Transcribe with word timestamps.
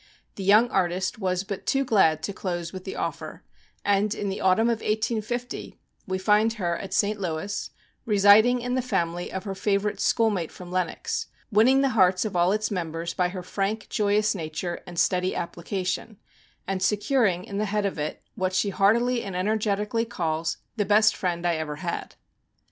The 0.33 0.43
young 0.43 0.67
artist 0.71 1.19
was 1.19 1.43
but 1.43 1.67
too 1.67 1.85
glad 1.85 2.23
to 2.23 2.33
close 2.33 2.73
with 2.73 2.85
the 2.85 2.95
offer; 2.95 3.43
and, 3.85 4.15
in 4.15 4.29
the 4.29 4.41
autumn 4.41 4.67
of 4.67 4.79
1850, 4.81 5.77
we 6.07 6.17
find 6.17 6.53
her 6.53 6.75
at 6.75 6.91
St. 6.91 7.19
Louis, 7.21 7.69
residing 8.07 8.61
in 8.61 8.73
the 8.73 8.81
family 8.81 9.31
of 9.31 9.43
her 9.43 9.53
favorite 9.53 9.99
schoolmate 9.99 10.51
from 10.51 10.71
Lenox, 10.71 11.27
winning 11.51 11.81
the 11.81 11.89
hearts 11.89 12.25
of 12.25 12.35
all 12.35 12.51
its 12.51 12.71
members 12.71 13.13
by 13.13 13.29
her 13.29 13.43
frank, 13.43 13.89
joyous 13.89 14.33
nature, 14.33 14.81
and 14.87 14.97
steady 14.97 15.35
application, 15.35 16.17
and 16.65 16.81
securing, 16.81 17.43
in 17.43 17.59
the 17.59 17.65
head 17.65 17.85
of 17.85 17.99
it, 17.99 18.23
what 18.33 18.53
she 18.55 18.71
heart 18.71 18.95
ily 18.95 19.21
and 19.21 19.35
energetically 19.35 20.03
calls" 20.03 20.57
the 20.77 20.83
best 20.83 21.15
friend 21.15 21.45
I 21.45 21.57
ever 21.57 21.75
had." 21.75 22.15